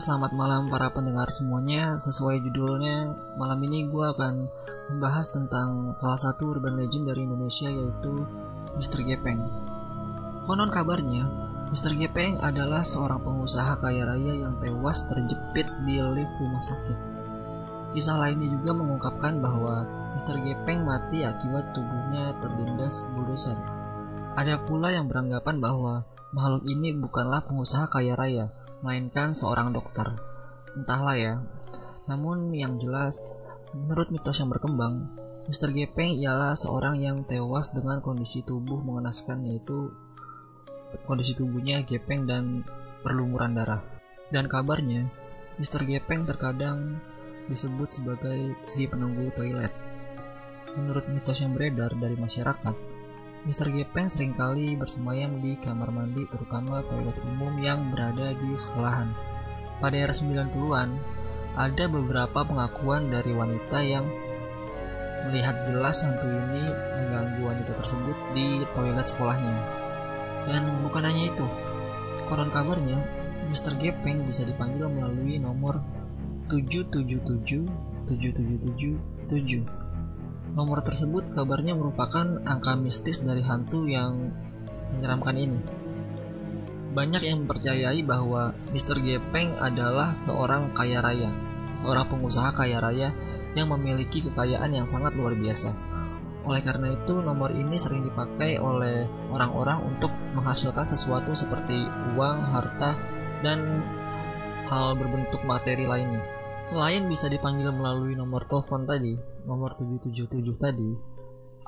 [0.00, 2.00] selamat malam para pendengar semuanya.
[2.00, 4.48] Sesuai judulnya, malam ini gue akan
[4.88, 8.24] membahas tentang salah satu urban legend dari Indonesia yaitu
[8.80, 9.04] Mr.
[9.04, 9.44] Gepeng.
[10.48, 11.28] Konon kabarnya,
[11.76, 11.92] Mr.
[11.92, 16.98] Gepeng adalah seorang pengusaha kaya raya yang tewas terjepit di lift rumah sakit.
[17.92, 19.84] Kisah lainnya juga mengungkapkan bahwa
[20.16, 20.40] Mr.
[20.40, 23.60] Gepeng mati akibat tubuhnya terlindas bulldozer.
[24.40, 28.48] Ada pula yang beranggapan bahwa makhluk ini bukanlah pengusaha kaya raya,
[28.80, 30.16] melainkan seorang dokter.
[30.76, 31.34] Entahlah ya.
[32.08, 33.38] Namun yang jelas,
[33.76, 35.06] menurut mitos yang berkembang,
[35.50, 35.74] Mr.
[35.74, 39.90] Gepeng ialah seorang yang tewas dengan kondisi tubuh mengenaskan yaitu
[41.06, 42.62] kondisi tubuhnya gepeng dan
[43.02, 43.82] berlumuran darah.
[44.30, 45.10] Dan kabarnya,
[45.58, 45.86] Mr.
[45.86, 47.02] Gepeng terkadang
[47.50, 49.74] disebut sebagai si penunggu toilet.
[50.78, 52.74] Menurut mitos yang beredar dari masyarakat,
[53.40, 53.72] Mr.
[53.72, 59.08] Gepeng sering kali bersemayam di kamar mandi terutama toilet umum yang berada di sekolahan.
[59.80, 60.92] Pada era 90-an,
[61.56, 64.04] ada beberapa pengakuan dari wanita yang
[65.24, 69.56] melihat jelas hantu ini mengganggu wanita tersebut di toilet sekolahnya.
[70.44, 71.46] Dan bukan hanya itu,
[72.28, 73.00] konon kabarnya
[73.48, 73.72] Mr.
[73.80, 75.80] Gepeng bisa dipanggil melalui nomor
[76.52, 77.64] 777
[78.04, 79.89] 7777
[80.50, 84.34] Nomor tersebut kabarnya merupakan angka mistis dari hantu yang
[84.94, 85.58] menyeramkan ini.
[86.90, 88.98] Banyak yang mempercayai bahwa Mr.
[88.98, 91.30] Gepeng adalah seorang kaya raya,
[91.78, 93.14] seorang pengusaha kaya raya
[93.54, 95.70] yang memiliki kekayaan yang sangat luar biasa.
[96.42, 101.78] Oleh karena itu, nomor ini sering dipakai oleh orang-orang untuk menghasilkan sesuatu seperti
[102.18, 102.98] uang, harta,
[103.46, 103.86] dan
[104.66, 106.39] hal berbentuk materi lainnya.
[106.68, 109.16] Selain bisa dipanggil melalui nomor telepon tadi,
[109.48, 110.90] nomor 777 tadi,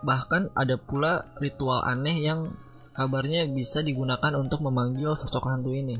[0.00, 2.56] bahkan ada pula ritual aneh yang
[2.96, 5.98] kabarnya bisa digunakan untuk memanggil sosok hantu ini.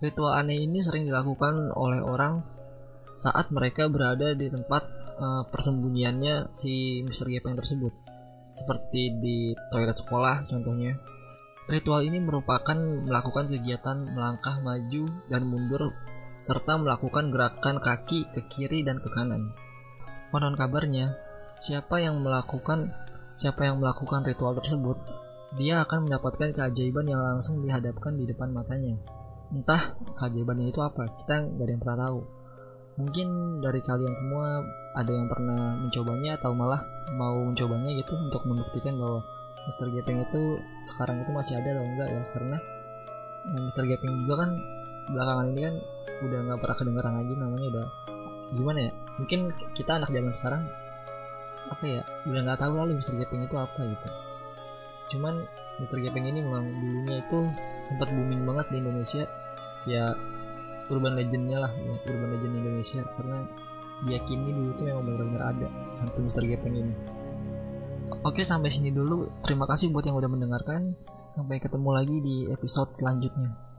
[0.00, 2.40] Ritual aneh ini sering dilakukan oleh orang
[3.12, 4.82] saat mereka berada di tempat
[5.20, 7.28] uh, persembunyiannya si Mr.
[7.28, 7.92] Gepeng tersebut.
[8.56, 10.96] Seperti di toilet sekolah contohnya.
[11.70, 12.74] Ritual ini merupakan
[13.06, 15.94] melakukan kegiatan melangkah maju dan mundur
[16.40, 19.52] serta melakukan gerakan kaki ke kiri dan ke kanan.
[20.32, 21.12] Konon kabarnya,
[21.60, 22.92] siapa yang melakukan
[23.36, 25.00] siapa yang melakukan ritual tersebut,
[25.56, 29.00] dia akan mendapatkan keajaiban yang langsung dihadapkan di depan matanya.
[29.50, 32.20] Entah keajaibannya itu apa, kita nggak ada yang pernah tahu.
[33.00, 33.28] Mungkin
[33.64, 34.60] dari kalian semua
[34.92, 36.84] ada yang pernah mencobanya atau malah
[37.16, 39.24] mau mencobanya gitu untuk membuktikan bahwa
[39.66, 39.88] Mr.
[39.92, 40.42] Gepeng itu
[40.84, 42.58] sekarang itu masih ada atau enggak ya karena
[43.56, 43.84] Mr.
[43.88, 44.50] Gepeng juga kan
[45.10, 45.74] belakangan ini kan
[46.20, 47.86] udah nggak pernah kedengeran lagi namanya udah
[48.50, 49.40] gimana ya mungkin
[49.78, 50.62] kita anak zaman sekarang
[51.70, 53.14] apa ya udah nggak tahu lalu Mr.
[53.20, 54.08] Gepeng itu apa gitu
[55.16, 55.46] cuman
[55.82, 55.98] Mr.
[56.02, 57.38] Gepeng ini memang dulunya itu
[57.86, 59.24] sempat booming banget di Indonesia
[59.88, 60.12] ya
[60.90, 63.38] urban legendnya lah ya, urban legend Indonesia karena
[64.00, 65.68] diyakini dulu tuh memang benar-benar ada
[66.02, 66.44] hantu Mr.
[66.46, 66.94] Gepeng ini
[68.20, 70.92] Oke sampai sini dulu terima kasih buat yang udah mendengarkan
[71.32, 73.69] sampai ketemu lagi di episode selanjutnya